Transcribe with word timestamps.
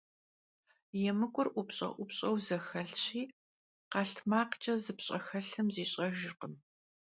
Yêmık'ur 1.01 1.47
'Upş'e- 1.53 1.87
'Upş'eu 1.95 2.35
zexelhşi 2.45 3.21
khelhtmakhç'e 3.91 4.73
zıpş'exelhım 4.83 5.67
ziş'ejjırkhım. 5.75 6.53